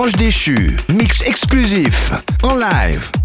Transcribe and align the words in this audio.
L'Ange 0.00 0.16
déchu, 0.16 0.78
mix 0.88 1.20
exclusif, 1.26 2.14
en 2.42 2.54
live. 2.54 3.19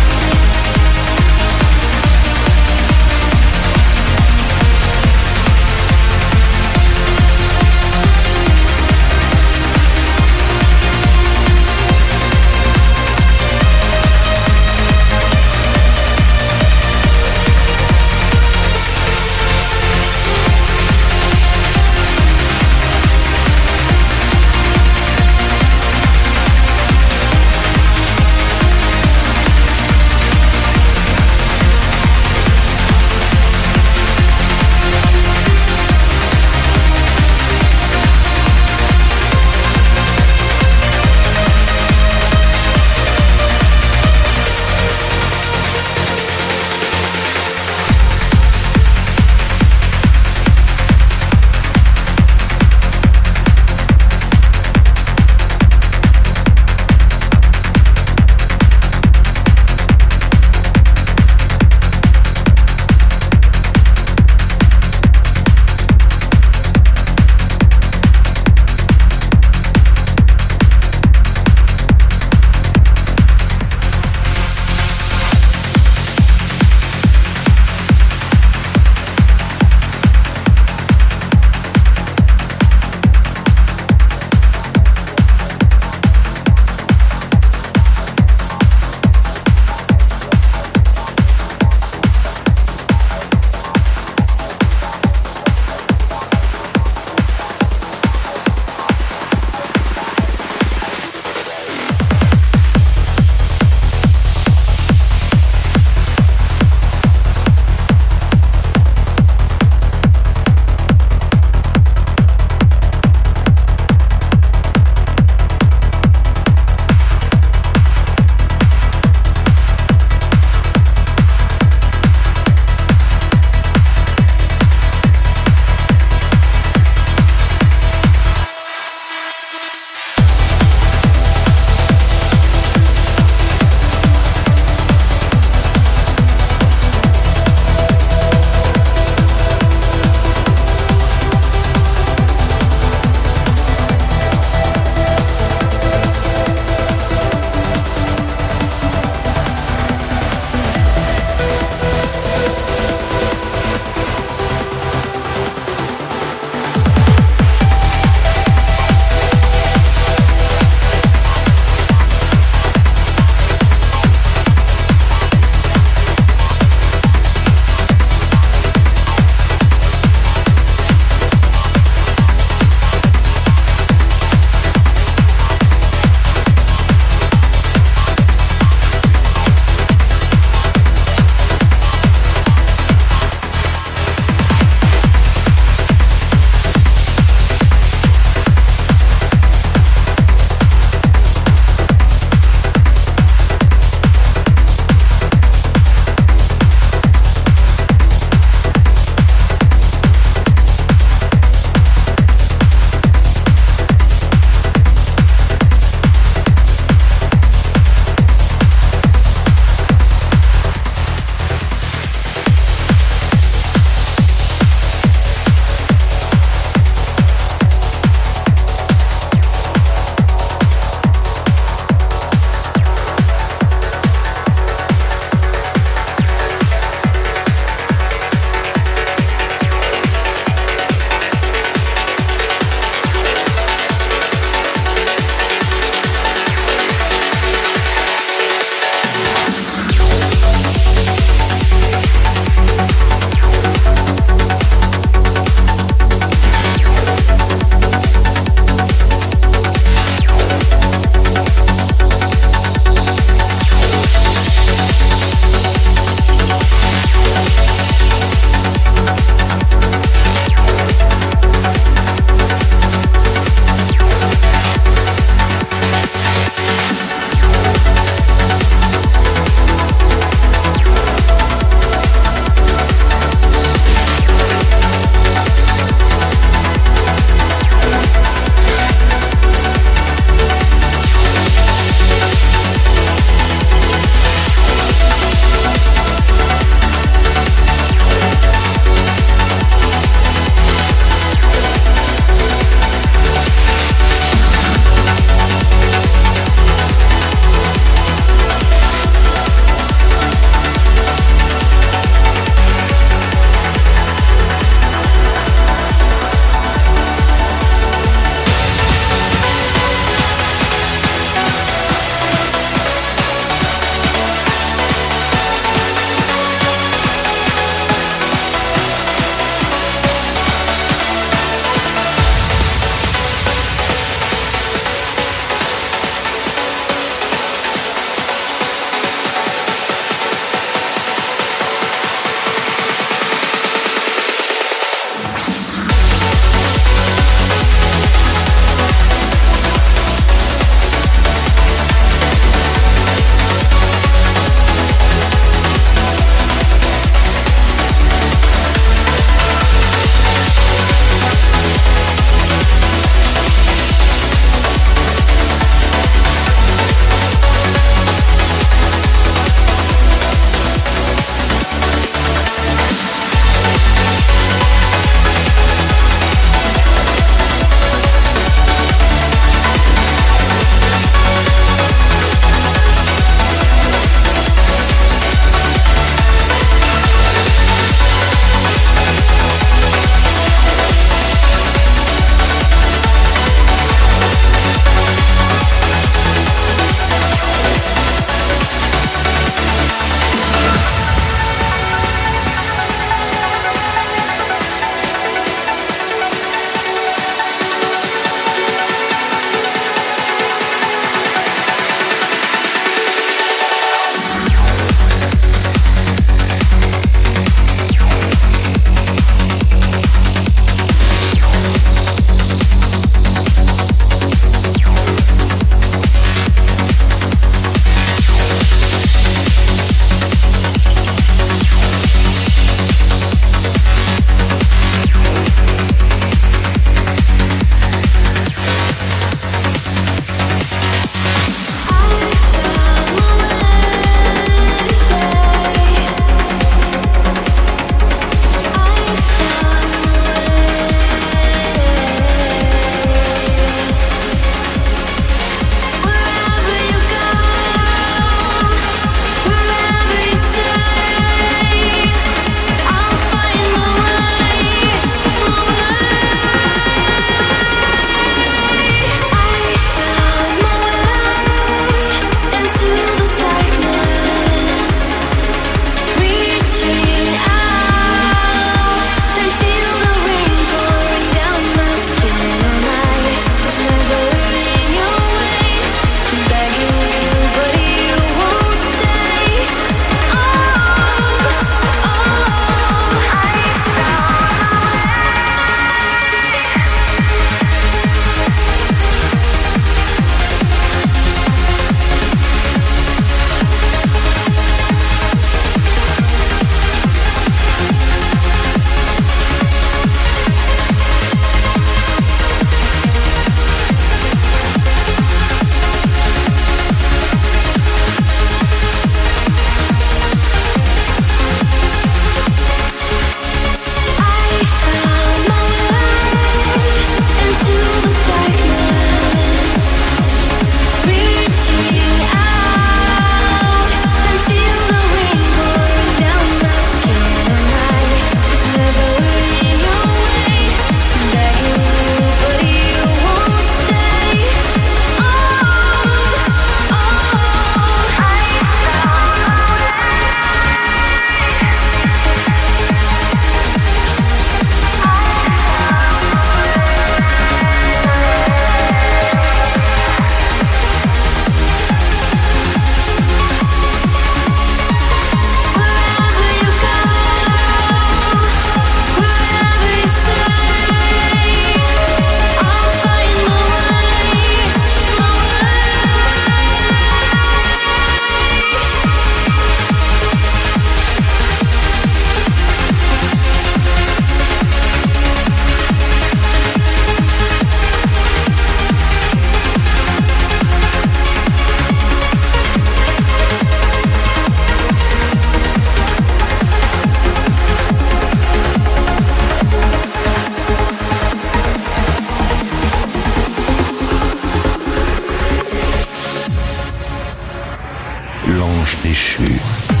Ange 598.81 598.97
déchu. 599.03 600.00